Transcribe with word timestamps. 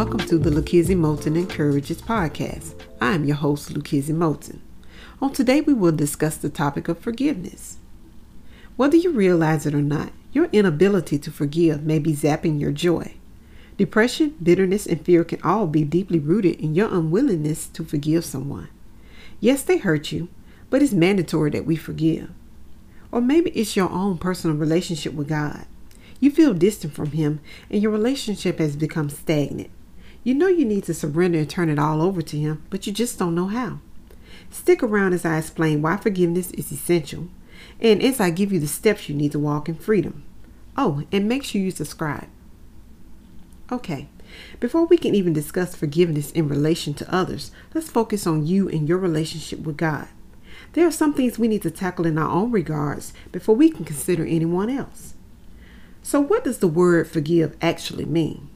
Welcome 0.00 0.26
to 0.28 0.38
the 0.38 0.48
Lukizzy 0.48 0.96
Moulton 0.96 1.36
Encourages 1.36 2.00
podcast. 2.00 2.72
I 3.02 3.12
am 3.12 3.26
your 3.26 3.36
host, 3.36 3.74
Lukizzy 3.74 4.14
Moulton. 4.14 4.62
On 5.20 5.30
today, 5.30 5.60
we 5.60 5.74
will 5.74 5.92
discuss 5.92 6.38
the 6.38 6.48
topic 6.48 6.88
of 6.88 6.98
forgiveness. 6.98 7.76
Whether 8.76 8.96
you 8.96 9.10
realize 9.10 9.66
it 9.66 9.74
or 9.74 9.82
not, 9.82 10.12
your 10.32 10.46
inability 10.52 11.18
to 11.18 11.30
forgive 11.30 11.82
may 11.82 11.98
be 11.98 12.14
zapping 12.14 12.58
your 12.58 12.72
joy. 12.72 13.16
Depression, 13.76 14.36
bitterness, 14.42 14.86
and 14.86 15.04
fear 15.04 15.22
can 15.22 15.42
all 15.42 15.66
be 15.66 15.84
deeply 15.84 16.18
rooted 16.18 16.58
in 16.58 16.74
your 16.74 16.88
unwillingness 16.88 17.66
to 17.68 17.84
forgive 17.84 18.24
someone. 18.24 18.70
Yes, 19.38 19.62
they 19.62 19.76
hurt 19.76 20.12
you, 20.12 20.28
but 20.70 20.80
it's 20.80 20.94
mandatory 20.94 21.50
that 21.50 21.66
we 21.66 21.76
forgive. 21.76 22.30
Or 23.12 23.20
maybe 23.20 23.50
it's 23.50 23.76
your 23.76 23.90
own 23.90 24.16
personal 24.16 24.56
relationship 24.56 25.12
with 25.12 25.28
God. 25.28 25.66
You 26.20 26.30
feel 26.30 26.54
distant 26.54 26.94
from 26.94 27.10
Him 27.10 27.40
and 27.68 27.82
your 27.82 27.92
relationship 27.92 28.60
has 28.60 28.76
become 28.76 29.10
stagnant. 29.10 29.68
You 30.22 30.34
know 30.34 30.48
you 30.48 30.64
need 30.64 30.84
to 30.84 30.94
surrender 30.94 31.38
and 31.38 31.48
turn 31.48 31.70
it 31.70 31.78
all 31.78 32.02
over 32.02 32.20
to 32.22 32.38
Him, 32.38 32.62
but 32.70 32.86
you 32.86 32.92
just 32.92 33.18
don't 33.18 33.34
know 33.34 33.46
how. 33.46 33.80
Stick 34.50 34.82
around 34.82 35.12
as 35.12 35.24
I 35.24 35.38
explain 35.38 35.80
why 35.80 35.96
forgiveness 35.96 36.50
is 36.52 36.70
essential 36.72 37.28
and 37.80 38.02
as 38.02 38.20
I 38.20 38.30
give 38.30 38.52
you 38.52 38.60
the 38.60 38.66
steps 38.66 39.08
you 39.08 39.14
need 39.14 39.32
to 39.32 39.38
walk 39.38 39.68
in 39.68 39.74
freedom. 39.74 40.24
Oh, 40.76 41.04
and 41.10 41.28
make 41.28 41.44
sure 41.44 41.60
you 41.60 41.70
subscribe. 41.70 42.28
Okay, 43.72 44.08
before 44.58 44.86
we 44.86 44.96
can 44.96 45.14
even 45.14 45.32
discuss 45.32 45.74
forgiveness 45.74 46.30
in 46.32 46.48
relation 46.48 46.94
to 46.94 47.14
others, 47.14 47.50
let's 47.74 47.90
focus 47.90 48.26
on 48.26 48.46
you 48.46 48.68
and 48.68 48.88
your 48.88 48.98
relationship 48.98 49.60
with 49.60 49.76
God. 49.76 50.08
There 50.72 50.86
are 50.86 50.92
some 50.92 51.14
things 51.14 51.38
we 51.38 51.48
need 51.48 51.62
to 51.62 51.70
tackle 51.70 52.06
in 52.06 52.18
our 52.18 52.30
own 52.30 52.50
regards 52.50 53.12
before 53.32 53.56
we 53.56 53.70
can 53.70 53.84
consider 53.84 54.24
anyone 54.24 54.70
else. 54.70 55.14
So, 56.02 56.20
what 56.20 56.44
does 56.44 56.58
the 56.58 56.68
word 56.68 57.08
forgive 57.08 57.56
actually 57.60 58.04
mean? 58.04 58.48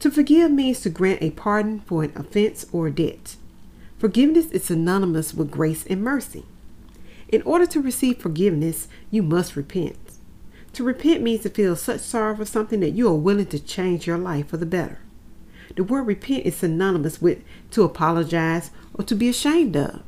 To 0.00 0.10
forgive 0.10 0.52
means 0.52 0.80
to 0.80 0.90
grant 0.90 1.22
a 1.22 1.30
pardon 1.30 1.80
for 1.80 2.04
an 2.04 2.12
offense 2.14 2.64
or 2.72 2.88
debt. 2.88 3.36
Forgiveness 3.98 4.46
is 4.52 4.64
synonymous 4.64 5.34
with 5.34 5.50
grace 5.50 5.84
and 5.86 6.02
mercy. 6.02 6.44
In 7.28 7.42
order 7.42 7.66
to 7.66 7.82
receive 7.82 8.18
forgiveness, 8.18 8.86
you 9.10 9.24
must 9.24 9.56
repent. 9.56 9.98
To 10.74 10.84
repent 10.84 11.22
means 11.22 11.42
to 11.42 11.50
feel 11.50 11.74
such 11.74 12.00
sorrow 12.00 12.36
for 12.36 12.44
something 12.44 12.78
that 12.80 12.92
you 12.92 13.08
are 13.08 13.14
willing 13.14 13.46
to 13.46 13.58
change 13.58 14.06
your 14.06 14.18
life 14.18 14.48
for 14.48 14.56
the 14.56 14.66
better. 14.66 15.00
The 15.74 15.82
word 15.82 16.06
repent 16.06 16.46
is 16.46 16.56
synonymous 16.56 17.20
with 17.20 17.42
to 17.72 17.82
apologize 17.82 18.70
or 18.94 19.04
to 19.04 19.14
be 19.16 19.28
ashamed 19.28 19.76
of. 19.76 20.02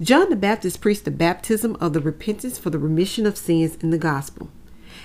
John 0.00 0.30
the 0.30 0.36
Baptist 0.36 0.80
preached 0.80 1.04
the 1.04 1.10
baptism 1.10 1.76
of 1.80 1.92
the 1.92 2.00
repentance 2.00 2.58
for 2.58 2.70
the 2.70 2.78
remission 2.78 3.26
of 3.26 3.36
sins 3.36 3.76
in 3.82 3.90
the 3.90 3.98
gospel. 3.98 4.48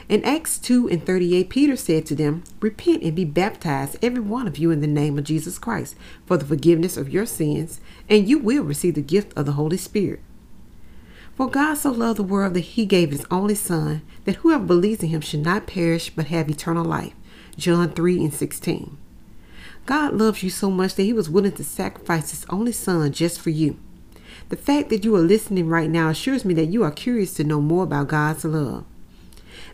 In 0.07 0.23
Acts 0.23 0.59
2 0.59 0.87
and 0.89 1.03
38, 1.03 1.49
Peter 1.49 1.75
said 1.75 2.05
to 2.05 2.15
them, 2.15 2.43
Repent 2.59 3.01
and 3.01 3.15
be 3.15 3.25
baptized, 3.25 3.97
every 4.03 4.19
one 4.19 4.47
of 4.47 4.59
you, 4.59 4.69
in 4.69 4.79
the 4.79 4.87
name 4.87 5.17
of 5.17 5.23
Jesus 5.23 5.57
Christ, 5.57 5.95
for 6.27 6.37
the 6.37 6.45
forgiveness 6.45 6.95
of 6.95 7.09
your 7.09 7.25
sins, 7.25 7.81
and 8.07 8.29
you 8.29 8.37
will 8.37 8.63
receive 8.63 8.93
the 8.93 9.01
gift 9.01 9.33
of 9.35 9.47
the 9.47 9.53
Holy 9.53 9.77
Spirit. 9.77 10.19
For 11.35 11.49
God 11.49 11.73
so 11.75 11.91
loved 11.91 12.19
the 12.19 12.23
world 12.23 12.53
that 12.53 12.61
he 12.61 12.85
gave 12.85 13.09
his 13.09 13.25
only 13.31 13.55
Son, 13.55 14.03
that 14.25 14.37
whoever 14.37 14.63
believes 14.63 15.01
in 15.01 15.09
him 15.09 15.21
should 15.21 15.43
not 15.43 15.65
perish 15.65 16.11
but 16.11 16.27
have 16.27 16.49
eternal 16.49 16.85
life. 16.85 17.13
John 17.57 17.89
3 17.89 18.25
and 18.25 18.33
16. 18.33 18.97
God 19.87 20.13
loves 20.13 20.43
you 20.43 20.51
so 20.51 20.69
much 20.69 20.95
that 20.95 21.03
he 21.03 21.13
was 21.13 21.29
willing 21.31 21.51
to 21.53 21.63
sacrifice 21.63 22.29
his 22.29 22.45
only 22.49 22.71
Son 22.71 23.11
just 23.11 23.41
for 23.41 23.49
you. 23.49 23.77
The 24.49 24.55
fact 24.55 24.89
that 24.89 25.03
you 25.03 25.15
are 25.15 25.21
listening 25.21 25.67
right 25.67 25.89
now 25.89 26.09
assures 26.09 26.45
me 26.45 26.53
that 26.53 26.67
you 26.67 26.83
are 26.83 26.91
curious 26.91 27.33
to 27.35 27.43
know 27.43 27.59
more 27.59 27.83
about 27.83 28.09
God's 28.09 28.45
love. 28.45 28.85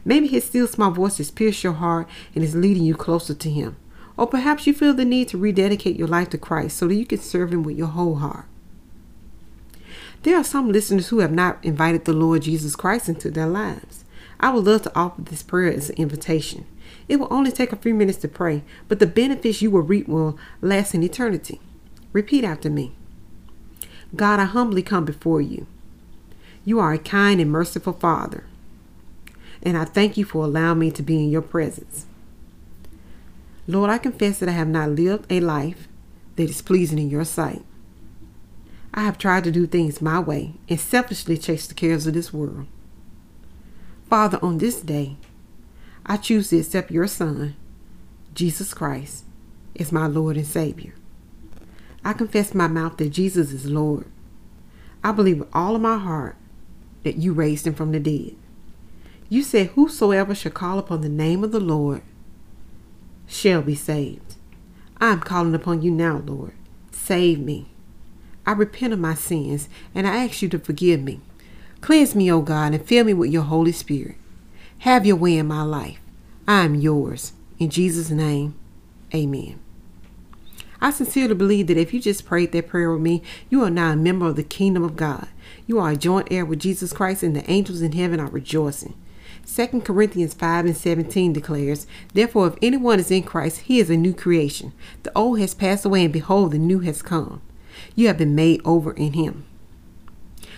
Maybe 0.03 0.27
his 0.27 0.43
still 0.43 0.67
small 0.67 0.91
voice 0.91 1.17
has 1.17 1.31
pierced 1.31 1.63
your 1.63 1.73
heart 1.73 2.07
and 2.33 2.43
is 2.43 2.55
leading 2.55 2.83
you 2.83 2.95
closer 2.95 3.33
to 3.33 3.49
him. 3.49 3.75
Or 4.17 4.27
perhaps 4.27 4.67
you 4.67 4.73
feel 4.73 4.93
the 4.93 5.05
need 5.05 5.27
to 5.29 5.37
rededicate 5.37 5.95
your 5.95 6.07
life 6.07 6.29
to 6.29 6.37
Christ 6.37 6.77
so 6.77 6.87
that 6.87 6.95
you 6.95 7.05
can 7.05 7.19
serve 7.19 7.53
him 7.53 7.63
with 7.63 7.77
your 7.77 7.87
whole 7.87 8.15
heart. 8.15 8.45
There 10.23 10.37
are 10.37 10.43
some 10.43 10.71
listeners 10.71 11.07
who 11.07 11.19
have 11.19 11.31
not 11.31 11.63
invited 11.63 12.05
the 12.05 12.13
Lord 12.13 12.43
Jesus 12.43 12.75
Christ 12.75 13.09
into 13.09 13.31
their 13.31 13.47
lives. 13.47 14.05
I 14.39 14.51
would 14.51 14.65
love 14.65 14.83
to 14.83 14.95
offer 14.95 15.21
this 15.21 15.43
prayer 15.43 15.73
as 15.73 15.89
an 15.89 15.95
invitation. 15.97 16.65
It 17.07 17.19
will 17.19 17.27
only 17.31 17.51
take 17.51 17.71
a 17.71 17.77
few 17.77 17.93
minutes 17.93 18.19
to 18.19 18.27
pray, 18.27 18.63
but 18.87 18.99
the 18.99 19.07
benefits 19.07 19.61
you 19.61 19.71
will 19.71 19.81
reap 19.81 20.07
will 20.07 20.37
last 20.61 20.93
in 20.93 21.03
eternity. 21.03 21.59
Repeat 22.13 22.43
after 22.43 22.69
me 22.69 22.93
God, 24.15 24.39
I 24.39 24.45
humbly 24.45 24.83
come 24.83 25.05
before 25.05 25.41
you. 25.41 25.67
You 26.65 26.79
are 26.79 26.93
a 26.93 26.99
kind 26.99 27.39
and 27.41 27.49
merciful 27.49 27.93
Father, 27.93 28.43
and 29.63 29.77
I 29.77 29.85
thank 29.85 30.17
you 30.17 30.25
for 30.25 30.45
allowing 30.45 30.79
me 30.79 30.91
to 30.91 31.03
be 31.03 31.15
in 31.15 31.29
your 31.29 31.41
presence. 31.41 32.05
Lord, 33.67 33.89
I 33.89 33.97
confess 33.97 34.39
that 34.39 34.49
I 34.49 34.53
have 34.53 34.67
not 34.67 34.89
lived 34.89 35.31
a 35.31 35.39
life 35.39 35.87
that 36.35 36.49
is 36.49 36.61
pleasing 36.61 36.97
in 36.97 37.09
your 37.09 37.25
sight. 37.25 37.63
I 38.93 39.03
have 39.03 39.17
tried 39.17 39.43
to 39.45 39.51
do 39.51 39.67
things 39.67 40.01
my 40.01 40.19
way 40.19 40.53
and 40.67 40.79
selfishly 40.79 41.37
chase 41.37 41.67
the 41.67 41.73
cares 41.73 42.07
of 42.07 42.13
this 42.13 42.33
world. 42.33 42.67
Father, 44.09 44.39
on 44.41 44.57
this 44.57 44.81
day, 44.81 45.15
I 46.05 46.17
choose 46.17 46.49
to 46.49 46.59
accept 46.59 46.91
your 46.91 47.07
Son, 47.07 47.55
Jesus 48.33 48.73
Christ, 48.73 49.23
as 49.79 49.91
my 49.91 50.07
Lord 50.07 50.35
and 50.35 50.45
Savior. 50.45 50.93
I 52.03 52.13
confess 52.13 52.53
my 52.53 52.67
mouth 52.67 52.97
that 52.97 53.11
Jesus 53.11 53.53
is 53.53 53.67
Lord. 53.67 54.05
I 55.03 55.11
believe 55.11 55.39
with 55.39 55.49
all 55.53 55.75
of 55.75 55.81
my 55.81 55.97
heart 55.97 56.35
that 57.03 57.17
you 57.17 57.33
raised 57.33 57.65
him 57.65 57.73
from 57.73 57.91
the 57.91 57.99
dead. 57.99 58.35
You 59.31 59.43
said, 59.43 59.67
Whosoever 59.67 60.35
shall 60.35 60.51
call 60.51 60.77
upon 60.77 60.99
the 60.99 61.07
name 61.07 61.41
of 61.41 61.53
the 61.53 61.61
Lord 61.61 62.01
shall 63.25 63.61
be 63.61 63.75
saved. 63.75 64.35
I 64.97 65.13
am 65.13 65.21
calling 65.21 65.55
upon 65.55 65.81
you 65.81 65.89
now, 65.89 66.21
Lord. 66.25 66.51
Save 66.91 67.39
me. 67.39 67.69
I 68.45 68.51
repent 68.51 68.91
of 68.91 68.99
my 68.99 69.13
sins 69.13 69.69
and 69.95 70.05
I 70.05 70.25
ask 70.25 70.41
you 70.41 70.49
to 70.49 70.59
forgive 70.59 71.01
me. 71.01 71.21
Cleanse 71.79 72.13
me, 72.13 72.29
O 72.29 72.41
God, 72.41 72.73
and 72.73 72.85
fill 72.85 73.05
me 73.05 73.13
with 73.13 73.31
your 73.31 73.43
Holy 73.43 73.71
Spirit. 73.71 74.17
Have 74.79 75.05
your 75.05 75.15
way 75.15 75.37
in 75.37 75.47
my 75.47 75.61
life. 75.61 76.01
I 76.45 76.65
am 76.65 76.75
yours. 76.75 77.31
In 77.57 77.69
Jesus' 77.69 78.09
name, 78.09 78.55
amen. 79.15 79.61
I 80.81 80.91
sincerely 80.91 81.35
believe 81.35 81.67
that 81.67 81.77
if 81.77 81.93
you 81.93 82.01
just 82.01 82.25
prayed 82.25 82.51
that 82.51 82.67
prayer 82.67 82.91
with 82.91 83.01
me, 83.01 83.23
you 83.49 83.63
are 83.63 83.69
now 83.69 83.91
a 83.91 83.95
member 83.95 84.27
of 84.27 84.35
the 84.35 84.43
kingdom 84.43 84.83
of 84.83 84.97
God. 84.97 85.29
You 85.67 85.79
are 85.79 85.91
a 85.91 85.95
joint 85.95 86.27
heir 86.29 86.43
with 86.43 86.59
Jesus 86.59 86.91
Christ, 86.91 87.23
and 87.23 87.33
the 87.33 87.49
angels 87.49 87.81
in 87.81 87.93
heaven 87.93 88.19
are 88.19 88.27
rejoicing. 88.27 88.95
2 89.53 89.81
Corinthians 89.81 90.33
5 90.33 90.65
and 90.65 90.77
17 90.77 91.33
declares, 91.33 91.85
Therefore, 92.13 92.47
if 92.47 92.55
anyone 92.61 93.01
is 93.01 93.11
in 93.11 93.23
Christ, 93.23 93.61
he 93.61 93.79
is 93.79 93.89
a 93.89 93.97
new 93.97 94.13
creation. 94.13 94.71
The 95.03 95.11
old 95.13 95.39
has 95.39 95.53
passed 95.53 95.83
away, 95.83 96.05
and 96.05 96.13
behold, 96.13 96.51
the 96.51 96.57
new 96.57 96.79
has 96.79 97.01
come. 97.01 97.41
You 97.93 98.07
have 98.07 98.17
been 98.17 98.33
made 98.33 98.61
over 98.63 98.93
in 98.93 99.11
Him. 99.11 99.45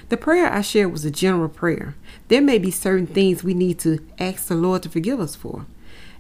The 0.09 0.17
prayer 0.17 0.51
I 0.51 0.61
shared 0.61 0.91
was 0.91 1.05
a 1.05 1.11
general 1.11 1.49
prayer. 1.49 1.95
There 2.27 2.41
may 2.41 2.59
be 2.59 2.69
certain 2.69 3.07
things 3.07 3.43
we 3.43 3.55
need 3.55 3.79
to 3.79 4.05
ask 4.19 4.47
the 4.47 4.55
Lord 4.55 4.83
to 4.83 4.89
forgive 4.89 5.19
us 5.19 5.35
for. 5.35 5.65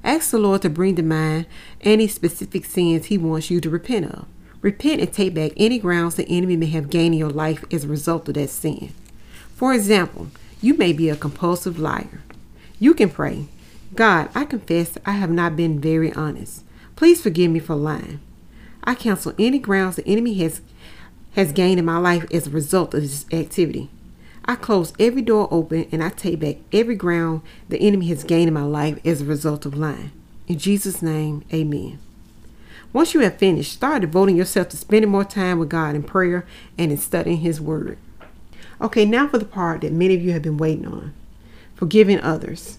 Ask 0.03 0.31
the 0.31 0.39
Lord 0.39 0.63
to 0.63 0.69
bring 0.69 0.95
to 0.95 1.03
mind 1.03 1.45
any 1.81 2.07
specific 2.07 2.65
sins 2.65 3.05
He 3.05 3.19
wants 3.19 3.51
you 3.51 3.61
to 3.61 3.69
repent 3.69 4.11
of. 4.11 4.25
Repent 4.61 4.99
and 4.99 5.13
take 5.13 5.35
back 5.35 5.51
any 5.57 5.77
grounds 5.77 6.15
the 6.15 6.27
enemy 6.27 6.55
may 6.55 6.67
have 6.67 6.89
gained 6.89 7.13
in 7.13 7.19
your 7.19 7.29
life 7.29 7.63
as 7.71 7.83
a 7.83 7.87
result 7.87 8.27
of 8.29 8.33
that 8.33 8.49
sin. 8.49 8.93
For 9.53 9.75
example, 9.75 10.29
you 10.59 10.73
may 10.73 10.91
be 10.91 11.09
a 11.09 11.15
compulsive 11.15 11.77
liar. 11.77 12.23
You 12.83 12.93
can 12.93 13.09
pray, 13.09 13.45
God, 13.95 14.27
I 14.35 14.43
confess 14.43 14.97
I 15.05 15.13
have 15.13 15.29
not 15.29 15.55
been 15.55 15.79
very 15.79 16.11
honest. 16.11 16.65
Please 16.97 17.21
forgive 17.21 17.49
me 17.49 17.59
for 17.59 17.75
lying. 17.75 18.19
I 18.83 18.93
cancel 18.93 19.33
any 19.39 19.57
grounds 19.57 19.95
the 19.95 20.05
enemy 20.05 20.33
has 20.39 20.59
has 21.31 21.53
gained 21.53 21.79
in 21.79 21.85
my 21.85 21.97
life 21.97 22.29
as 22.29 22.47
a 22.47 22.49
result 22.49 22.93
of 22.93 22.99
this 22.99 23.25
activity. 23.31 23.89
I 24.43 24.55
close 24.55 24.91
every 24.99 25.21
door 25.21 25.47
open 25.49 25.87
and 25.93 26.03
I 26.03 26.09
take 26.09 26.41
back 26.41 26.57
every 26.73 26.95
ground 26.95 27.43
the 27.69 27.79
enemy 27.79 28.07
has 28.07 28.25
gained 28.25 28.49
in 28.49 28.53
my 28.53 28.65
life 28.65 28.99
as 29.05 29.21
a 29.21 29.25
result 29.25 29.65
of 29.65 29.77
lying. 29.77 30.11
In 30.49 30.57
Jesus' 30.59 31.01
name, 31.01 31.45
amen. 31.53 31.99
Once 32.91 33.13
you 33.13 33.21
have 33.21 33.37
finished, 33.37 33.71
start 33.71 34.01
devoting 34.01 34.35
yourself 34.35 34.67
to 34.67 34.75
spending 34.75 35.09
more 35.09 35.23
time 35.23 35.57
with 35.57 35.69
God 35.69 35.95
in 35.95 36.03
prayer 36.03 36.45
and 36.77 36.91
in 36.91 36.97
studying 36.97 37.37
His 37.37 37.61
Word. 37.61 37.97
Okay, 38.81 39.05
now 39.05 39.29
for 39.29 39.37
the 39.37 39.45
part 39.45 39.79
that 39.79 39.93
many 39.93 40.15
of 40.15 40.21
you 40.21 40.33
have 40.33 40.41
been 40.41 40.57
waiting 40.57 40.85
on 40.85 41.13
forgiving 41.83 42.21
others. 42.21 42.77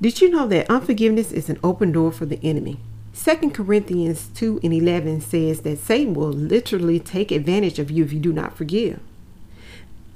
Did 0.00 0.22
you 0.22 0.30
know 0.30 0.48
that 0.48 0.70
unforgiveness 0.70 1.32
is 1.32 1.50
an 1.50 1.60
open 1.62 1.92
door 1.92 2.10
for 2.10 2.24
the 2.24 2.40
enemy? 2.42 2.78
2 3.12 3.50
Corinthians 3.50 4.28
2 4.28 4.60
and 4.62 4.72
11 4.72 5.20
says 5.20 5.60
that 5.60 5.80
Satan 5.80 6.14
will 6.14 6.30
literally 6.30 6.98
take 6.98 7.30
advantage 7.30 7.78
of 7.78 7.90
you 7.90 8.04
if 8.04 8.10
you 8.14 8.20
do 8.20 8.32
not 8.32 8.56
forgive. 8.56 9.00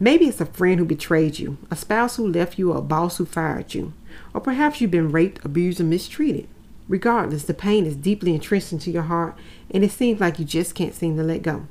Maybe 0.01 0.25
it's 0.25 0.41
a 0.41 0.47
friend 0.47 0.79
who 0.79 0.87
betrayed 0.87 1.39
you, 1.39 1.59
a 1.71 1.77
spouse 1.77 2.17
who 2.17 2.27
left 2.27 2.59
you, 2.59 2.73
or 2.73 2.79
a 2.79 2.81
boss 2.81 3.19
who 3.19 3.27
fired 3.27 3.75
you, 3.75 3.93
or 4.33 4.41
perhaps 4.41 4.81
you've 4.81 4.91
been 4.91 5.13
raped, 5.13 5.45
abused, 5.45 5.83
or 5.83 5.85
mistreated. 5.85 6.49
Regardless, 6.89 7.45
the 7.45 7.53
pain 7.53 7.85
is 7.85 7.97
deeply 7.97 8.33
entrenched 8.33 8.73
into 8.73 8.91
your 8.91 9.03
heart 9.03 9.37
and 9.71 9.85
it 9.85 9.93
seems 9.93 10.21
like 10.21 10.39
you 10.39 10.47
just 10.47 10.75
can't 10.75 10.95
seem 10.95 11.19
to 11.19 11.23
let 11.23 11.43
go. 11.43 11.67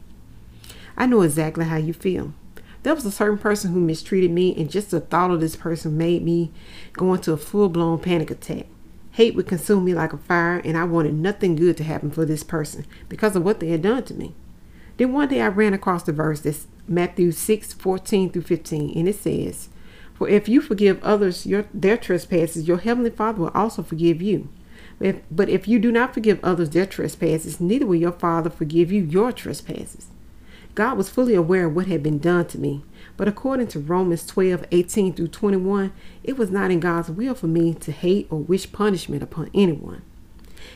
I 0.96 1.08
know 1.08 1.24
exactly 1.24 1.66
how 1.66 1.78
you 1.78 1.94
feel. 1.94 2.34
There 2.84 2.96
was 2.96 3.06
a 3.06 3.12
certain 3.12 3.38
person 3.38 3.72
who 3.72 3.80
mistreated 3.80 4.32
me, 4.32 4.56
and 4.56 4.70
just 4.70 4.92
the 4.92 5.00
thought 5.00 5.32
of 5.32 5.40
this 5.40 5.56
person 5.56 5.98
made 5.98 6.24
me 6.24 6.52
go 6.94 7.14
into 7.14 7.34
a 7.34 7.38
full 7.38 7.70
blown 7.70 8.00
panic 8.00 8.32
attack. 8.32 8.68
Hate 9.12 9.36
would 9.36 9.48
consume 9.48 9.84
me 9.84 9.94
like 9.94 10.14
a 10.14 10.18
fire, 10.18 10.62
and 10.64 10.78
I 10.78 10.84
wanted 10.84 11.16
nothing 11.16 11.56
good 11.56 11.76
to 11.78 11.84
happen 11.84 12.12
for 12.12 12.24
this 12.24 12.44
person 12.44 12.86
because 13.10 13.36
of 13.36 13.44
what 13.44 13.60
they 13.60 13.70
had 13.70 13.82
done 13.82 14.04
to 14.04 14.14
me. 14.14 14.36
Then 14.98 15.14
one 15.14 15.28
day 15.28 15.42
I 15.42 15.48
ran 15.48 15.74
across 15.74 16.04
the 16.04 16.12
verse 16.12 16.42
that's 16.42 16.68
Matthew 16.88 17.32
6 17.32 17.74
14 17.74 18.32
through 18.32 18.42
15, 18.44 18.98
and 18.98 19.08
it 19.08 19.16
says, 19.16 19.70
For 20.14 20.30
if 20.30 20.48
you 20.48 20.62
forgive 20.62 21.04
others 21.04 21.46
your, 21.46 21.66
their 21.74 21.98
trespasses, 21.98 22.68
your 22.68 22.78
heavenly 22.78 23.10
Father 23.10 23.42
will 23.42 23.52
also 23.54 23.82
forgive 23.82 24.22
you. 24.22 24.50
If, 25.00 25.22
but 25.30 25.50
if 25.50 25.68
you 25.68 25.80
do 25.80 25.92
not 25.92 26.14
forgive 26.14 26.40
others 26.44 26.72
their 26.72 26.86
trespasses, 26.86 27.60
neither 27.60 27.86
will 27.86 27.96
your 27.96 28.12
Father 28.12 28.50
forgive 28.50 28.92
you 28.92 29.04
your 29.04 29.32
trespasses. 29.32 30.08
God 30.78 30.96
was 30.96 31.10
fully 31.10 31.34
aware 31.34 31.66
of 31.66 31.76
what 31.76 31.88
had 31.88 32.04
been 32.04 32.20
done 32.20 32.46
to 32.50 32.60
me, 32.60 32.84
but 33.18 33.28
according 33.28 33.66
to 33.70 33.80
Romans 33.80 34.24
12 34.28 34.66
18 34.70 35.12
through 35.12 35.30
21, 35.30 35.92
it 36.24 36.38
was 36.38 36.52
not 36.52 36.70
in 36.70 36.80
God's 36.80 37.10
will 37.10 37.34
for 37.34 37.48
me 37.48 37.74
to 37.74 37.92
hate 37.92 38.28
or 38.30 38.38
wish 38.38 38.72
punishment 38.72 39.24
upon 39.24 39.50
anyone. 39.56 40.04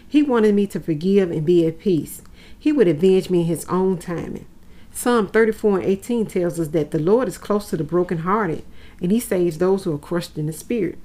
He 0.08 0.24
wanted 0.24 0.56
me 0.56 0.66
to 0.66 0.80
forgive 0.80 1.30
and 1.30 1.46
be 1.46 1.68
at 1.68 1.78
peace. 1.78 2.24
He 2.58 2.72
would 2.72 2.88
avenge 2.88 3.30
me 3.30 3.42
in 3.42 3.46
His 3.46 3.64
own 3.66 4.00
timing. 4.00 4.48
Psalm 4.92 5.28
34 5.28 5.82
and 5.82 5.88
18 5.88 6.26
tells 6.26 6.60
us 6.60 6.70
that 6.70 6.90
the 6.90 6.98
Lord 6.98 7.28
is 7.28 7.38
close 7.38 7.70
to 7.70 7.78
the 7.78 7.84
brokenhearted, 7.84 8.64
and 9.04 9.12
He 9.12 9.20
saves 9.20 9.60
those 9.60 9.84
who 9.84 9.94
are 9.94 10.00
crushed 10.00 10.36
in 10.36 10.48
the 10.48 10.54
spirit. 10.54 10.98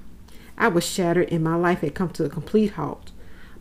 I 0.57 0.69
was 0.69 0.83
shattered, 0.83 1.31
and 1.31 1.43
my 1.43 1.55
life 1.55 1.81
had 1.81 1.93
come 1.93 2.09
to 2.13 2.25
a 2.25 2.29
complete 2.29 2.71
halt. 2.71 3.11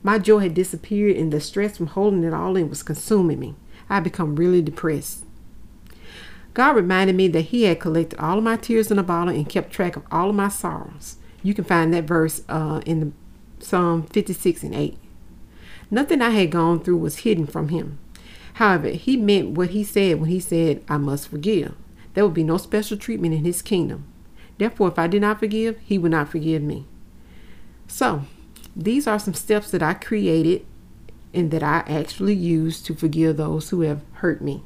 My 0.02 0.18
joy 0.18 0.38
had 0.38 0.54
disappeared, 0.54 1.14
and 1.16 1.30
the 1.30 1.42
stress 1.42 1.76
from 1.76 1.88
holding 1.88 2.24
it 2.24 2.32
all 2.32 2.56
in 2.56 2.70
was 2.70 2.82
consuming 2.82 3.38
me. 3.38 3.54
I 3.90 3.96
had 3.96 4.04
become 4.04 4.36
really 4.36 4.62
depressed. 4.62 5.25
God 6.56 6.74
reminded 6.74 7.14
me 7.14 7.28
that 7.28 7.42
He 7.42 7.64
had 7.64 7.80
collected 7.80 8.18
all 8.18 8.38
of 8.38 8.44
my 8.44 8.56
tears 8.56 8.90
in 8.90 8.98
a 8.98 9.02
bottle 9.02 9.34
and 9.34 9.46
kept 9.46 9.70
track 9.70 9.94
of 9.94 10.04
all 10.10 10.30
of 10.30 10.36
my 10.36 10.48
sorrows. 10.48 11.16
You 11.42 11.52
can 11.52 11.64
find 11.64 11.92
that 11.92 12.04
verse 12.04 12.44
uh, 12.48 12.80
in 12.86 13.00
the 13.00 13.12
Psalm 13.62 14.04
56 14.04 14.62
and 14.62 14.74
8. 14.74 14.96
Nothing 15.90 16.22
I 16.22 16.30
had 16.30 16.50
gone 16.50 16.80
through 16.80 16.96
was 16.96 17.18
hidden 17.18 17.46
from 17.46 17.68
Him. 17.68 17.98
However, 18.54 18.88
He 18.88 19.18
meant 19.18 19.50
what 19.50 19.68
He 19.68 19.84
said 19.84 20.18
when 20.18 20.30
He 20.30 20.40
said, 20.40 20.82
I 20.88 20.96
must 20.96 21.28
forgive. 21.28 21.74
There 22.14 22.24
would 22.24 22.32
be 22.32 22.42
no 22.42 22.56
special 22.56 22.96
treatment 22.96 23.34
in 23.34 23.44
His 23.44 23.60
kingdom. 23.60 24.10
Therefore, 24.56 24.88
if 24.88 24.98
I 24.98 25.08
did 25.08 25.20
not 25.20 25.40
forgive, 25.40 25.78
He 25.80 25.98
would 25.98 26.12
not 26.12 26.30
forgive 26.30 26.62
me. 26.62 26.86
So, 27.86 28.22
these 28.74 29.06
are 29.06 29.18
some 29.18 29.34
steps 29.34 29.70
that 29.72 29.82
I 29.82 29.92
created 29.92 30.64
and 31.34 31.50
that 31.50 31.62
I 31.62 31.84
actually 31.86 32.32
use 32.32 32.80
to 32.84 32.94
forgive 32.94 33.36
those 33.36 33.68
who 33.68 33.82
have 33.82 34.00
hurt 34.14 34.40
me. 34.40 34.62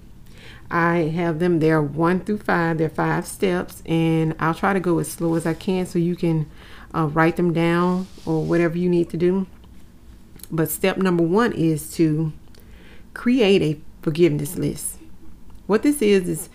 I 0.71 0.99
have 1.15 1.41
them 1.41 1.59
there 1.59 1.83
one 1.83 2.21
through 2.21 2.39
five. 2.39 2.79
They're 2.79 2.89
five 2.89 3.27
steps, 3.27 3.83
and 3.87 4.35
I'll 4.39 4.55
try 4.55 4.73
to 4.73 4.81
go 4.81 4.99
as 4.99 5.09
slow 5.09 5.35
as 5.35 5.47
I 5.47 5.55
can 5.55 5.87
so 5.87 5.99
you 5.99 6.15
can 6.15 6.49
uh, 6.95 7.07
write 7.07 7.37
them 7.37 7.53
down 7.53 8.07
or 8.25 8.45
whatever 8.45 8.79
you 8.79 8.89
need 8.89 9.11
to 9.11 9.17
do. 9.17 9.47
But 10.51 10.71
step 10.71 10.97
number 10.97 11.23
one 11.23 11.53
is 11.53 11.93
to 11.95 12.33
create 13.15 13.63
a 13.63 13.81
forgiveness 14.03 14.57
list. 14.57 14.99
What 15.67 15.83
this 15.83 16.03
is 16.03 16.29
is 16.29 16.49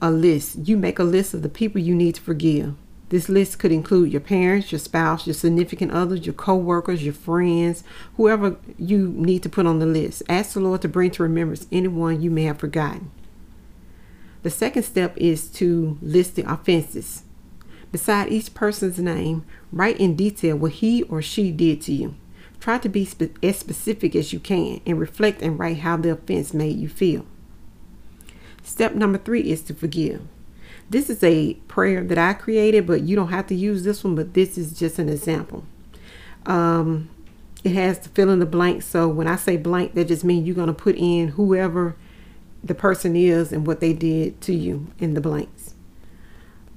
a 0.00 0.10
list. 0.10 0.68
You 0.68 0.76
make 0.76 0.98
a 0.98 1.04
list 1.04 1.34
of 1.34 1.42
the 1.42 1.48
people 1.48 1.80
you 1.80 1.94
need 1.94 2.16
to 2.16 2.20
forgive. 2.20 2.74
This 3.08 3.30
list 3.30 3.58
could 3.58 3.72
include 3.72 4.12
your 4.12 4.20
parents, 4.20 4.70
your 4.70 4.78
spouse, 4.78 5.26
your 5.26 5.32
significant 5.32 5.92
others, 5.92 6.26
your 6.26 6.34
co-workers, 6.34 7.02
your 7.02 7.14
friends, 7.14 7.82
whoever 8.16 8.56
you 8.78 9.08
need 9.08 9.42
to 9.44 9.48
put 9.48 9.66
on 9.66 9.78
the 9.78 9.86
list. 9.86 10.22
Ask 10.28 10.52
the 10.52 10.60
Lord 10.60 10.82
to 10.82 10.88
bring 10.88 11.10
to 11.12 11.22
remembrance 11.22 11.66
anyone 11.72 12.20
you 12.20 12.30
may 12.30 12.44
have 12.44 12.58
forgotten. 12.58 13.10
The 14.42 14.50
second 14.50 14.84
step 14.84 15.16
is 15.16 15.48
to 15.52 15.98
list 16.00 16.36
the 16.36 16.50
offenses. 16.50 17.24
Beside 17.90 18.30
each 18.30 18.54
person's 18.54 18.98
name, 18.98 19.44
write 19.72 19.98
in 19.98 20.14
detail 20.14 20.56
what 20.56 20.72
he 20.72 21.02
or 21.04 21.22
she 21.22 21.50
did 21.50 21.80
to 21.82 21.92
you. 21.92 22.14
Try 22.60 22.78
to 22.78 22.88
be 22.88 23.04
spe- 23.04 23.42
as 23.42 23.58
specific 23.58 24.14
as 24.14 24.32
you 24.32 24.40
can 24.40 24.80
and 24.84 25.00
reflect 25.00 25.42
and 25.42 25.58
write 25.58 25.78
how 25.78 25.96
the 25.96 26.12
offense 26.12 26.52
made 26.52 26.76
you 26.76 26.88
feel. 26.88 27.24
Step 28.62 28.94
number 28.94 29.18
three 29.18 29.50
is 29.50 29.62
to 29.62 29.74
forgive. 29.74 30.22
This 30.90 31.08
is 31.08 31.22
a 31.22 31.54
prayer 31.68 32.02
that 32.04 32.18
I 32.18 32.32
created, 32.34 32.86
but 32.86 33.02
you 33.02 33.16
don't 33.16 33.28
have 33.28 33.46
to 33.48 33.54
use 33.54 33.84
this 33.84 34.04
one, 34.04 34.14
but 34.14 34.34
this 34.34 34.58
is 34.58 34.78
just 34.78 34.98
an 34.98 35.08
example. 35.08 35.64
Um, 36.46 37.10
it 37.64 37.72
has 37.72 37.98
to 38.00 38.08
fill 38.10 38.30
in 38.30 38.38
the 38.38 38.46
blank. 38.46 38.82
So 38.82 39.08
when 39.08 39.26
I 39.26 39.36
say 39.36 39.56
blank, 39.56 39.94
that 39.94 40.08
just 40.08 40.24
means 40.24 40.46
you're 40.46 40.54
going 40.56 40.68
to 40.68 40.72
put 40.72 40.96
in 40.96 41.28
whoever 41.28 41.96
the 42.62 42.74
person 42.74 43.16
is 43.16 43.52
and 43.52 43.66
what 43.66 43.80
they 43.80 43.92
did 43.92 44.40
to 44.42 44.54
you 44.54 44.88
in 44.98 45.14
the 45.14 45.20
blanks. 45.20 45.74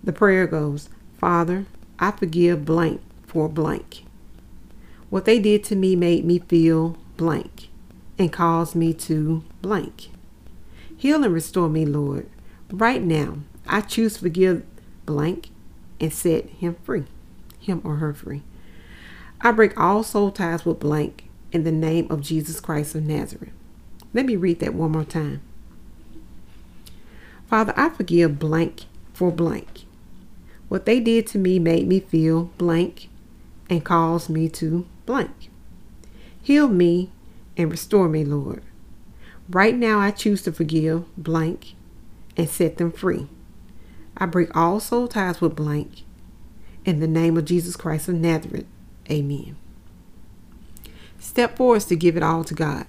The 0.03 0.13
prayer 0.13 0.47
goes, 0.47 0.89
Father, 1.17 1.65
I 1.99 2.11
forgive 2.11 2.65
blank 2.65 3.01
for 3.25 3.47
blank. 3.47 4.05
What 5.09 5.25
they 5.25 5.39
did 5.39 5.63
to 5.65 5.75
me 5.75 5.95
made 5.95 6.25
me 6.25 6.39
feel 6.39 6.97
blank 7.17 7.69
and 8.17 8.31
caused 8.31 8.75
me 8.75 8.93
to 8.93 9.43
blank. 9.61 10.09
Heal 10.95 11.23
and 11.23 11.33
restore 11.33 11.69
me, 11.69 11.85
Lord. 11.85 12.29
Right 12.71 13.01
now, 13.01 13.39
I 13.67 13.81
choose 13.81 14.13
to 14.15 14.21
forgive 14.21 14.63
blank 15.05 15.49
and 15.99 16.13
set 16.13 16.49
him 16.49 16.75
free, 16.83 17.05
him 17.59 17.81
or 17.83 17.97
her 17.97 18.13
free. 18.13 18.43
I 19.41 19.51
break 19.51 19.79
all 19.79 20.03
soul 20.03 20.31
ties 20.31 20.65
with 20.65 20.79
blank 20.79 21.29
in 21.51 21.63
the 21.63 21.71
name 21.71 22.07
of 22.09 22.21
Jesus 22.21 22.59
Christ 22.59 22.95
of 22.95 23.03
Nazareth. 23.03 23.53
Let 24.13 24.25
me 24.25 24.35
read 24.35 24.59
that 24.59 24.73
one 24.73 24.91
more 24.91 25.03
time. 25.03 25.41
Father, 27.51 27.73
I 27.75 27.89
forgive 27.89 28.39
blank 28.39 28.83
for 29.11 29.29
blank. 29.29 29.83
What 30.69 30.85
they 30.85 31.01
did 31.01 31.27
to 31.27 31.37
me 31.37 31.59
made 31.59 31.85
me 31.85 31.99
feel 31.99 32.45
blank 32.57 33.09
and 33.69 33.83
caused 33.83 34.29
me 34.29 34.47
to 34.47 34.87
blank. 35.05 35.49
Heal 36.41 36.69
me 36.69 37.11
and 37.57 37.69
restore 37.69 38.07
me, 38.07 38.23
Lord. 38.23 38.63
Right 39.49 39.75
now, 39.75 39.99
I 39.99 40.11
choose 40.11 40.41
to 40.43 40.53
forgive 40.53 41.03
blank 41.17 41.73
and 42.37 42.49
set 42.49 42.77
them 42.77 42.89
free. 42.89 43.27
I 44.15 44.27
break 44.27 44.55
all 44.55 44.79
soul 44.79 45.09
ties 45.09 45.41
with 45.41 45.53
blank. 45.53 46.03
In 46.85 47.01
the 47.01 47.05
name 47.07 47.35
of 47.35 47.43
Jesus 47.43 47.75
Christ 47.75 48.07
of 48.07 48.15
Nazareth, 48.15 48.65
amen. 49.09 49.57
Step 51.19 51.57
four 51.57 51.75
is 51.75 51.83
to 51.87 51.97
give 51.97 52.15
it 52.15 52.23
all 52.23 52.45
to 52.45 52.53
God. 52.53 52.87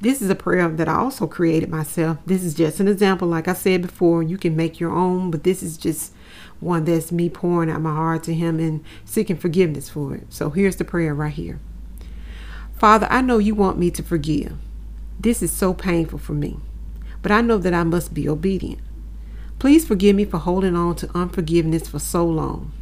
This 0.00 0.20
is 0.20 0.28
a 0.28 0.34
prayer 0.34 0.68
that 0.68 0.88
I 0.88 0.94
also 0.96 1.26
created 1.26 1.70
myself. 1.70 2.18
This 2.26 2.44
is 2.44 2.54
just 2.54 2.80
an 2.80 2.88
example. 2.88 3.26
Like 3.26 3.48
I 3.48 3.54
said 3.54 3.82
before, 3.82 4.22
you 4.22 4.36
can 4.36 4.54
make 4.54 4.78
your 4.78 4.90
own, 4.90 5.30
but 5.30 5.42
this 5.42 5.62
is 5.62 5.78
just 5.78 6.12
one 6.60 6.84
that's 6.84 7.10
me 7.10 7.28
pouring 7.28 7.70
out 7.70 7.80
my 7.80 7.94
heart 7.94 8.22
to 8.24 8.34
Him 8.34 8.60
and 8.60 8.84
seeking 9.04 9.36
forgiveness 9.36 9.88
for 9.88 10.14
it. 10.14 10.26
So 10.32 10.50
here's 10.50 10.76
the 10.76 10.84
prayer 10.84 11.14
right 11.14 11.32
here 11.32 11.58
Father, 12.78 13.06
I 13.10 13.22
know 13.22 13.38
you 13.38 13.54
want 13.54 13.78
me 13.78 13.90
to 13.92 14.02
forgive. 14.02 14.52
This 15.18 15.42
is 15.42 15.50
so 15.50 15.72
painful 15.72 16.18
for 16.18 16.34
me, 16.34 16.58
but 17.22 17.32
I 17.32 17.40
know 17.40 17.56
that 17.56 17.72
I 17.72 17.84
must 17.84 18.12
be 18.12 18.28
obedient. 18.28 18.80
Please 19.58 19.86
forgive 19.86 20.14
me 20.14 20.26
for 20.26 20.36
holding 20.36 20.76
on 20.76 20.94
to 20.96 21.10
unforgiveness 21.16 21.88
for 21.88 21.98
so 21.98 22.26
long. 22.26 22.72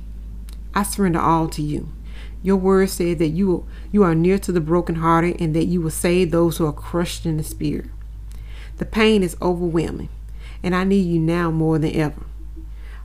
I 0.74 0.82
surrender 0.82 1.20
all 1.20 1.48
to 1.50 1.62
you. 1.62 1.90
Your 2.44 2.56
word 2.56 2.90
said 2.90 3.18
that 3.20 3.28
you, 3.28 3.66
you 3.90 4.02
are 4.02 4.14
near 4.14 4.38
to 4.40 4.52
the 4.52 4.60
brokenhearted 4.60 5.40
and 5.40 5.56
that 5.56 5.64
you 5.64 5.80
will 5.80 5.90
save 5.90 6.30
those 6.30 6.58
who 6.58 6.66
are 6.66 6.74
crushed 6.74 7.24
in 7.24 7.38
the 7.38 7.42
spirit. 7.42 7.86
The 8.76 8.84
pain 8.84 9.22
is 9.22 9.34
overwhelming, 9.40 10.10
and 10.62 10.76
I 10.76 10.84
need 10.84 11.06
you 11.06 11.18
now 11.18 11.50
more 11.50 11.78
than 11.78 11.96
ever. 11.96 12.26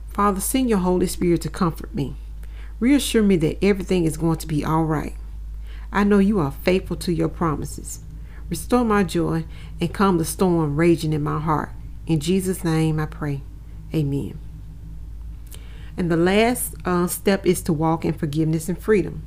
Father, 0.08 0.40
send 0.40 0.68
your 0.68 0.80
Holy 0.80 1.06
Spirit 1.06 1.40
to 1.40 1.48
comfort 1.48 1.94
me. 1.94 2.16
Reassure 2.80 3.22
me 3.22 3.36
that 3.36 3.64
everything 3.64 4.04
is 4.04 4.18
going 4.18 4.36
to 4.36 4.46
be 4.46 4.62
all 4.62 4.84
right. 4.84 5.14
I 5.90 6.04
know 6.04 6.18
you 6.18 6.38
are 6.38 6.50
faithful 6.50 6.96
to 6.96 7.12
your 7.12 7.30
promises. 7.30 8.00
Restore 8.50 8.84
my 8.84 9.04
joy 9.04 9.46
and 9.80 9.94
calm 9.94 10.18
the 10.18 10.26
storm 10.26 10.76
raging 10.76 11.14
in 11.14 11.22
my 11.22 11.40
heart. 11.40 11.70
In 12.06 12.20
Jesus' 12.20 12.62
name 12.62 13.00
I 13.00 13.06
pray. 13.06 13.40
Amen. 13.94 14.38
And 15.96 16.10
the 16.10 16.16
last 16.18 16.74
uh, 16.84 17.06
step 17.06 17.46
is 17.46 17.62
to 17.62 17.72
walk 17.72 18.04
in 18.04 18.12
forgiveness 18.12 18.68
and 18.68 18.78
freedom. 18.78 19.22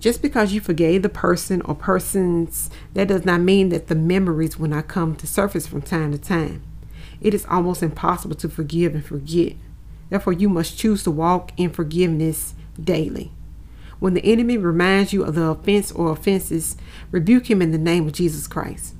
Just 0.00 0.22
because 0.22 0.52
you 0.52 0.60
forgave 0.60 1.02
the 1.02 1.08
person 1.08 1.60
or 1.62 1.74
persons, 1.74 2.70
that 2.94 3.08
does 3.08 3.24
not 3.24 3.40
mean 3.40 3.70
that 3.70 3.88
the 3.88 3.94
memories 3.94 4.58
will 4.58 4.68
not 4.68 4.88
come 4.88 5.16
to 5.16 5.26
surface 5.26 5.66
from 5.66 5.82
time 5.82 6.12
to 6.12 6.18
time. 6.18 6.62
It 7.20 7.34
is 7.34 7.46
almost 7.46 7.82
impossible 7.82 8.36
to 8.36 8.48
forgive 8.48 8.94
and 8.94 9.04
forget. 9.04 9.54
Therefore, 10.08 10.32
you 10.32 10.48
must 10.48 10.78
choose 10.78 11.02
to 11.02 11.10
walk 11.10 11.52
in 11.56 11.70
forgiveness 11.70 12.54
daily. 12.82 13.32
When 13.98 14.14
the 14.14 14.24
enemy 14.24 14.56
reminds 14.56 15.12
you 15.12 15.24
of 15.24 15.34
the 15.34 15.42
offense 15.42 15.90
or 15.90 16.12
offenses, 16.12 16.76
rebuke 17.10 17.50
him 17.50 17.60
in 17.60 17.72
the 17.72 17.78
name 17.78 18.06
of 18.06 18.12
Jesus 18.12 18.46
Christ. 18.46 18.94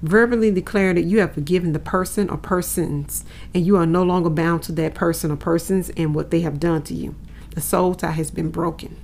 Verbally 0.00 0.52
declare 0.52 0.94
that 0.94 1.02
you 1.02 1.18
have 1.18 1.34
forgiven 1.34 1.72
the 1.72 1.80
person 1.80 2.30
or 2.30 2.36
persons 2.36 3.24
and 3.52 3.66
you 3.66 3.76
are 3.76 3.86
no 3.86 4.04
longer 4.04 4.30
bound 4.30 4.62
to 4.64 4.72
that 4.72 4.94
person 4.94 5.32
or 5.32 5.36
persons 5.36 5.90
and 5.96 6.14
what 6.14 6.30
they 6.30 6.42
have 6.42 6.60
done 6.60 6.82
to 6.82 6.94
you. 6.94 7.16
The 7.54 7.60
soul 7.60 7.94
tie 7.96 8.12
has 8.12 8.30
been 8.30 8.50
broken. 8.50 8.96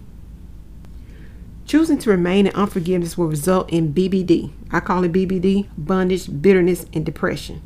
Choosing 1.72 1.96
to 2.00 2.10
remain 2.10 2.46
in 2.46 2.54
unforgiveness 2.54 3.16
will 3.16 3.28
result 3.28 3.70
in 3.70 3.94
BBD. 3.94 4.52
I 4.70 4.80
call 4.80 5.04
it 5.04 5.12
BBD 5.12 5.68
bondage, 5.78 6.28
bitterness, 6.42 6.84
and 6.92 7.02
depression. 7.02 7.62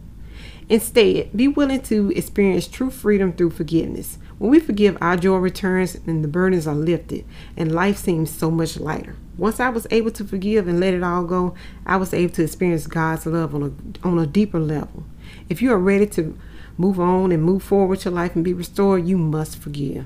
Instead, 0.68 1.36
be 1.36 1.48
willing 1.48 1.82
to 1.82 2.12
experience 2.12 2.68
true 2.68 2.90
freedom 2.90 3.32
through 3.32 3.50
forgiveness. 3.50 4.18
When 4.38 4.52
we 4.52 4.60
forgive, 4.60 4.96
our 5.00 5.16
joy 5.16 5.38
returns 5.38 5.96
and 6.06 6.22
the 6.22 6.28
burdens 6.28 6.68
are 6.68 6.74
lifted, 6.76 7.24
and 7.56 7.72
life 7.72 7.96
seems 7.96 8.30
so 8.30 8.48
much 8.48 8.78
lighter. 8.78 9.16
Once 9.36 9.58
I 9.58 9.70
was 9.70 9.88
able 9.90 10.12
to 10.12 10.24
forgive 10.24 10.68
and 10.68 10.78
let 10.78 10.94
it 10.94 11.02
all 11.02 11.24
go, 11.24 11.56
I 11.84 11.96
was 11.96 12.14
able 12.14 12.32
to 12.34 12.44
experience 12.44 12.86
God's 12.86 13.26
love 13.26 13.56
on 13.56 13.62
a, 13.64 14.06
on 14.06 14.20
a 14.20 14.26
deeper 14.28 14.60
level. 14.60 15.02
If 15.48 15.60
you 15.60 15.72
are 15.72 15.80
ready 15.80 16.06
to 16.06 16.38
move 16.78 17.00
on 17.00 17.32
and 17.32 17.42
move 17.42 17.64
forward 17.64 17.88
with 17.88 18.04
your 18.04 18.14
life 18.14 18.36
and 18.36 18.44
be 18.44 18.52
restored, 18.52 19.08
you 19.08 19.18
must 19.18 19.58
forgive. 19.58 20.04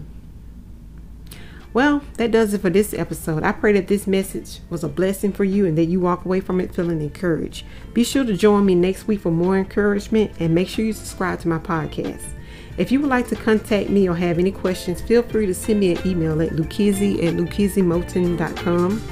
Well, 1.73 2.03
that 2.15 2.33
does 2.33 2.53
it 2.53 2.61
for 2.61 2.71
this 2.71 2.93
episode. 2.93 3.45
I 3.45 3.53
pray 3.53 3.73
that 3.75 3.87
this 3.87 4.07
message 4.07 4.59
was 4.71 4.83
a 4.83 4.89
blessing 4.89 5.33
for 5.33 5.45
you 5.45 5.67
and 5.67 5.79
that 5.79 5.85
you 5.85 6.01
walk 6.01 6.25
away 6.25 6.41
from 6.41 6.61
it 6.61 6.75
feeling 6.75 7.01
encouraged. 7.01 7.65
Be 7.95 8.03
sure 8.03 8.25
to 8.25 8.37
join 8.37 8.67
me 8.67 8.75
next 8.75 9.07
week 9.07 9.21
for 9.21 9.31
more 9.31 9.57
encouragement 9.57 10.33
and 10.41 10.55
make 10.55 10.69
sure 10.69 10.85
you 10.85 10.93
subscribe 10.93 11.39
to 11.41 11.49
my 11.49 11.59
podcast. 11.59 12.25
If 12.77 12.91
you 12.91 13.01
would 13.01 13.11
like 13.11 13.29
to 13.29 13.37
contact 13.37 13.91
me 13.91 14.09
or 14.09 14.17
have 14.17 14.39
any 14.39 14.51
questions, 14.51 15.01
feel 15.01 15.23
free 15.23 15.47
to 15.47 15.55
send 15.55 15.81
me 15.81 15.95
an 15.95 16.07
email 16.07 16.41
at 16.43 16.51
lukizzy 16.51 17.25
at 17.25 17.35
lukizzymoulton.com. 17.35 19.03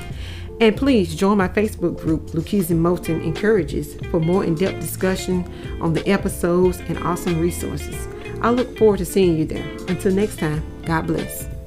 And 0.60 0.76
please 0.76 1.14
join 1.14 1.38
my 1.38 1.48
Facebook 1.48 2.00
group, 2.00 2.30
Lukizzy 2.30 2.76
Moulton 2.76 3.20
Encourages, 3.20 3.94
for 4.10 4.18
more 4.18 4.44
in 4.44 4.56
depth 4.56 4.80
discussion 4.80 5.44
on 5.80 5.92
the 5.92 6.06
episodes 6.08 6.80
and 6.88 6.98
awesome 7.04 7.40
resources. 7.40 8.08
I 8.42 8.50
look 8.50 8.76
forward 8.76 8.98
to 8.98 9.04
seeing 9.04 9.36
you 9.36 9.44
there. 9.44 9.68
Until 9.86 10.12
next 10.12 10.38
time, 10.38 10.64
God 10.84 11.06
bless. 11.06 11.57